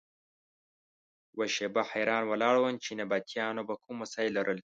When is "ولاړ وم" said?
2.27-2.75